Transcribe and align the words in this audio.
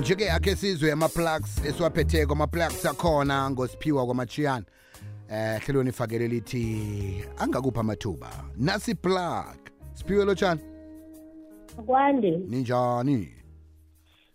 njeke 0.00 0.30
akhe 0.30 0.56
sizwe 0.56 0.92
ama-plugs 0.92 1.64
esiwaphetheko 1.66 2.32
ama-plugs 2.32 2.86
akhona 2.86 3.50
ngosiphiwa 3.50 4.06
kwamachiyana 4.06 4.64
eh 5.30 5.60
hlelweni 5.62 5.90
ifakele 5.90 6.28
lithi 6.28 7.24
angakuphi 7.38 7.78
amathuba 7.80 8.30
nasi 8.56 8.94
plug 8.94 9.56
siphiwe 9.94 10.24
lotshani 10.24 10.60
kwande. 11.86 12.30
Ninjani? 12.30 13.28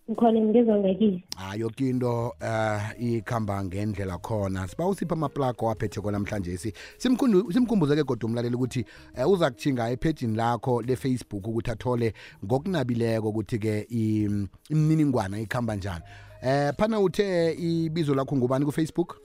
Ngikhona 0.09 0.39
ngizwa 0.41 0.77
ngakile 0.77 1.23
hayi 1.37 1.61
yoke 1.61 1.89
into 1.89 2.33
eh 2.41 2.81
ikhamba 2.99 3.63
ngendlela 3.63 4.17
khona. 4.17 4.67
Siba 4.67 4.87
usipha 4.87 5.13
amaplug 5.13 5.63
owaphetheko 5.63 6.11
namhlanje 6.11 6.57
si 6.57 6.73
simkhumbuze-ke 6.97 8.03
kodwa 8.03 8.29
umlaleli 8.29 8.55
ukuthi 8.55 8.85
eh, 9.15 9.29
uza 9.29 9.51
kuthinga 9.51 9.89
ephejini 9.91 10.35
lakho 10.35 10.81
lefacebook 10.81 11.47
ukuthi 11.47 11.71
athole 11.71 12.13
ngokunabileko 12.45 13.29
ukuthi-ke 13.29 13.85
im- 13.89 14.47
imininingwana 14.69 15.39
ikhamba 15.39 15.75
njani. 15.75 16.03
Eh 16.41 16.73
phana 16.77 16.99
uthe 16.99 17.53
ibizo 17.53 18.15
lakho 18.15 18.35
ngubani 18.35 18.65
kufacebook? 18.65 19.21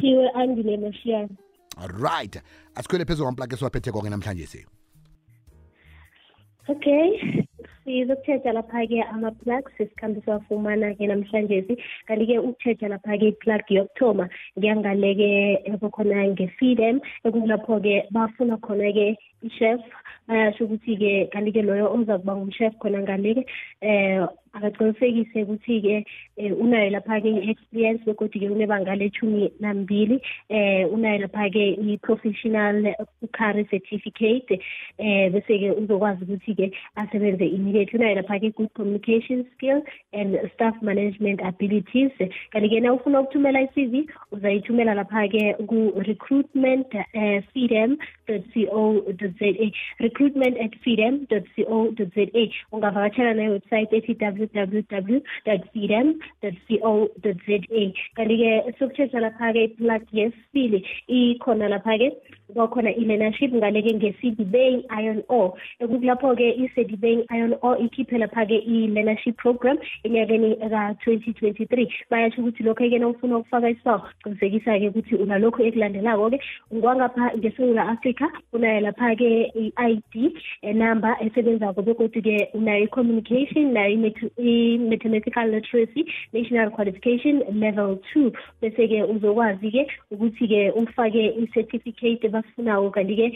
Thiwe 0.00 0.30
andile 0.30 0.76
mashiyana 0.76 1.28
right 2.00 2.40
asikhwele 2.74 3.04
phezulu 3.04 3.24
kwamplug 3.24 3.52
esiwaphetheko-ke 3.52 4.10
namhlanje 4.10 4.46
si 4.46 4.66
okay. 6.68 7.39
Sizokuthetha 7.90 8.52
lapha-ke 8.54 8.98
ama-plugs 9.14 9.80
esikhambe 9.84 10.20
siwafumana-ke 10.24 11.06
namhlanje 11.10 11.58
kanti-ke 12.08 12.36
ukuthetha 12.38 12.88
lapha-ke 12.94 13.26
i-plug 13.32 13.64
yokuthoma 13.76 14.26
ngiyangale-ke 14.58 15.30
ebakhona 15.72 16.26
nge-freedom 16.32 17.00
ekulapho-ke 17.26 17.94
bafuna 18.14 18.56
khona-ke 18.66 19.06
i-chef. 19.46 19.80
Bayasho 20.28 20.64
ukuthi-ke 20.64 21.12
kanti-ke 21.32 21.62
loyo 21.66 21.86
oza 21.96 22.18
kuba 22.18 22.34
ngumchef 22.38 22.74
khona 22.82 23.02
ngale-ke 23.02 23.42
eh 23.82 24.22
akaqinisekise 24.52 25.42
ukuthi-ke 25.42 26.04
eh, 26.36 26.52
unayo 26.58 26.90
lapha-ke 26.90 27.28
i-experience 27.28 28.04
begodwa-ke 28.04 28.50
unebanga 28.50 28.94
lethumi 28.94 29.50
nambili 29.60 30.20
eh 30.48 30.92
unayo 30.92 31.18
lapha-ke 31.24 31.64
i-professional 31.86 32.94
curry 33.32 33.64
certificate 33.70 34.60
eh 34.98 35.30
bese-ke 35.32 35.70
uzokwazi 35.70 36.24
ukuthi-ke 36.24 36.72
asebenze 36.96 37.46
immediately 37.46 37.98
unayo 37.98 38.14
lapha-ke 38.20 38.50
good 38.56 38.72
communication 38.74 39.46
skill 39.54 39.82
and 40.12 40.38
staff 40.54 40.74
management 40.82 41.40
abilities. 41.42 42.12
Kanti-ke 42.52 42.80
na 42.80 42.92
ufuna 42.92 43.20
ukuthumela 43.20 43.60
i-cv 43.60 44.06
uzayithumela 44.32 44.94
lapha-ke 44.94 45.54
ku-recruitment 45.66 46.86
freedom 47.52 47.98
co 48.26 49.04
za 49.18 49.72
recruitment 50.00 50.56
at 50.58 50.74
freedom 50.82 51.26
co 51.26 51.94
za. 51.98 52.50
Ungavakatshela 52.72 53.34
newebsite 53.34 53.92
ethi 53.92 54.14
www 54.40 55.20
za 55.46 55.58
kanti-ke 58.16 58.74
sokuthetha 58.78 59.20
lapha-ke 59.20 59.64
iplug 59.64 60.02
yesibili 60.12 60.84
ikhona 61.08 61.68
lapha-ke 61.68 62.12
kwakhona 62.54 62.90
i-learnership 62.96 63.52
ngale-ke 63.54 63.94
nge-cdbay 63.94 64.82
iron 65.02 65.22
o 65.28 65.56
ekukulapho-ke 65.80 66.48
i-cdbay 66.62 67.24
iron 67.30 67.54
o 67.62 67.76
ikhiphe 67.76 68.18
lapha-ke 68.18 68.58
i-learnership 68.66 69.36
program 69.36 69.78
enyakeni 70.04 70.56
ka-twenty 70.56 71.32
twenty-three. 71.32 71.88
Bayasho 72.10 72.42
ukuthi 72.42 72.62
lokho-ke 72.62 72.98
na 72.98 73.08
ufuna 73.08 73.38
ukufaka 73.38 73.70
isibawo 73.70 74.02
qinisekisa-ke 74.24 74.88
ukuthi 74.88 75.14
unalokho 75.14 75.62
ekulandelako-ke. 75.64 76.40
Ngwangapha 76.74 77.32
ngesewula 77.38 77.88
africa 77.88 78.26
unayo 78.52 78.80
lapha-ke 78.80 79.52
i-i 79.54 80.02
d 80.12 80.34
number 80.74 81.16
esebenzako 81.20 81.82
begodwa-ke 81.82 82.48
unayo 82.54 82.84
i-communication 82.84 83.72
nayo 83.72 83.90
i-mat- 83.96 84.32
i-mathematical 84.38 85.50
literacy 85.50 86.04
national 86.32 86.70
qualification 86.70 87.42
level 87.60 87.98
two. 88.12 88.32
Bese-ke 88.62 89.02
uzokwazi-ke 89.04 89.86
ukuthi-ke 90.10 90.72
ufake 90.76 91.34
i-certificate 91.42 92.28
basifunako 92.40 92.90
kanti-ke 92.96 93.26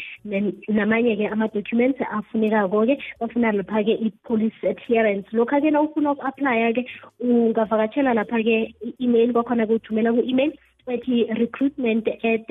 namanye-ke 0.69 1.29
ama-documents 1.33 2.01
afunekako-ke 2.11 2.99
bafuna 3.21 3.53
lapha-ke 3.53 3.95
i-police 4.06 4.61
clearance. 4.84 5.27
Lokha-ke 5.33 5.71
na 5.71 5.81
ufuna 5.87 6.12
uku-aplya-ke 6.12 6.83
ungavakatshela 7.21 8.15
lapha-ke 8.15 8.75
i-email 8.89 9.33
kwakhona 9.33 9.67
kuthumela 9.67 10.12
ku-email 10.12 10.53
ethi 10.89 11.25
recruitment 11.39 12.09
at 12.09 12.47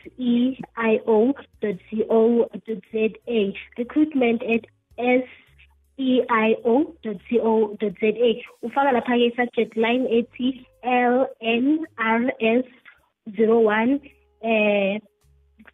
seio 0.00 0.56
co 1.04 1.34
za 2.92 3.08
recruitment 3.78 4.42
at 4.42 4.64
s 4.98 5.24
eio.co.za 5.98 6.90
ufaka 8.62 8.92
lapha-ke 8.92 9.24
i-subject 9.26 9.76
line 9.76 10.04
ethi 10.18 10.66
lnrs 10.84 12.66
01 13.28 14.00
eh 14.42 15.00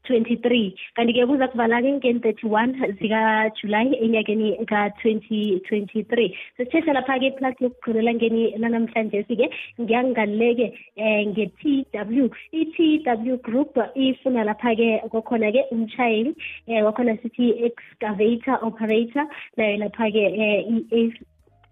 23 0.09 0.75
kanti-ke 0.97 1.27
kuza 1.31 1.49
kuvala-ke 1.53 1.91
ngen-31 1.99 2.93
zikajulayi 3.01 3.99
enyakeni 4.05 4.49
ka-2023 4.71 6.31
sesithetha 6.57 6.97
lapha-ke 6.99 7.27
iplug 7.33 7.63
yokugqilela 7.65 8.15
ngeni 8.19 8.45
lanamhlanje-ke 8.63 9.47
ngiyangale-ke 9.81 10.67
um 10.97 11.23
nge-t 11.31 11.63
w. 11.93 12.29
I-t 12.53 12.77
w 13.07 13.37
group 13.47 13.79
ifuna 13.95 14.45
lapha-ke 14.51 14.89
kwakhona-ke 15.13 15.69
umshayeli 15.75 16.35
um 16.69 16.83
kwakhona 16.85 17.19
sithi 17.23 17.53
excavator 17.69 18.59
operator 18.63 19.27
nayo 19.57 19.77
lapha-ke 19.85 20.25
um 20.71 21.11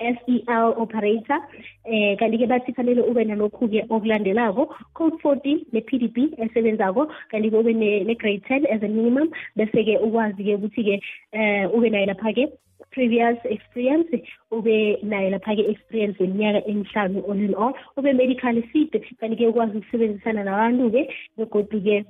SEL 0.00 0.74
operator. 0.76 1.40
Eh 1.84 2.16
kanti-ke 2.18 2.46
bathi 2.48 2.72
fanele 2.72 3.02
ube 3.02 3.22
nalokhu-ke 3.24 3.86
okulandelako. 3.90 4.68
Code 4.94 5.16
40 5.22 5.66
ne-PDB 5.72 6.34
esebenzako 6.38 7.08
kanti-ke 7.30 7.56
ube 7.56 7.72
ne- 7.74 8.04
ne-grade 8.04 8.42
10 8.48 8.66
as 8.66 8.82
a 8.82 8.88
minimum. 8.88 9.30
Bese-ke 9.56 9.98
ukwazi-ke 10.00 10.58
ukuthi-ke 10.58 11.00
eh 11.32 11.66
ube 11.74 11.90
nayo 11.90 12.06
lapha-ke 12.12 12.48
previous 12.94 13.38
experience 13.44 14.08
ube 14.50 14.98
nayo 15.02 15.30
lapha-ke 15.34 15.62
experience 15.72 16.16
yeminyaka 16.20 16.66
emihlanu 16.70 17.22
all 17.28 17.40
in 17.46 17.54
all 17.54 17.74
ube 17.96 18.10
medical 18.14 18.62
fit 18.72 18.92
kanti-ke 19.20 19.48
ukwazi 19.50 19.78
ukusebenzisana 19.78 20.44
nabantu-ke 20.44 21.02
begodu-ke 21.38 22.04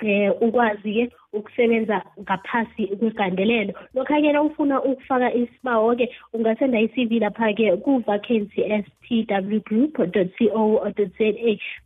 eh 0.00 0.30
ukwazi-ke 0.40 1.04
ukusebenza 1.32 2.02
ngaphasi 2.20 2.86
kwegandelelo. 2.86 3.72
Lokha-ke 3.94 4.32
na 4.32 4.42
ufuna 4.42 4.82
ukufaka 4.82 5.34
isibawo-ke 5.34 6.10
ungasenda 6.32 6.80
i-cv 6.80 7.20
lapha-ke 7.20 7.76
ku-vacancy 7.84 8.62
s 8.64 8.84
t 9.08 9.26
w 9.28 9.60
group 9.60 9.96
co 9.96 10.06
za 10.06 10.24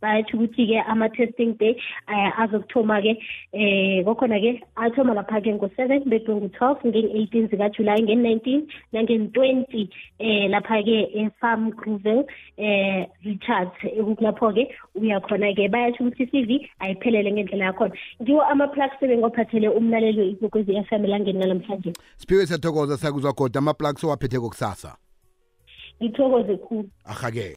bayatsho 0.01 0.37
ukuthi-ke 0.37 0.81
ama-testing 0.87 1.57
day 1.57 1.75
um 2.07 2.31
azokuthoma-ke 2.37 3.17
um 3.53 4.03
kwakhona-ke 4.03 4.61
athoma 4.75 5.13
lapha-ke 5.13 5.53
ngo-seven 5.53 6.03
beke 6.05 6.31
ngu-twelve 6.31 6.79
ngen-eighteen 6.85 7.47
zikajulayi 7.47 8.03
ngen-nineteen 8.03 8.67
nangen-twenty 8.93 9.89
um 10.19 10.49
lapha-ke 10.53 10.97
e-farm 11.13 11.71
gruvel 11.71 12.25
um 12.57 13.05
richards 13.25 13.77
ekukulapho-ke 13.83 14.69
uyakhona-ke. 14.95 15.69
Bayatsho 15.69 16.03
ukuthi 16.03 16.23
i-cv 16.23 16.51
ayiphelele 16.79 17.31
ngendlela 17.31 17.65
yakhona. 17.65 17.93
Ngiwo 18.21 18.41
ama-plug 18.41 18.91
sebengophathele 19.35 19.69
umlaleli 19.69 20.21
we-ikwekwezi 20.21 20.75
f 20.75 20.91
m 20.91 21.05
elangeni 21.05 21.39
nalamhlanje 21.39 21.93
siphiwe 22.17 22.45
siyathokoza 22.47 22.97
sakuzwa 22.97 23.33
goda 23.33 23.59
ama-plug 23.59 23.97
sowaphetheko 23.97 24.49
kusasa. 24.49 24.97
Ngithokoze 26.03 26.57
khulu. 26.57 26.89
Ahake 27.05 27.47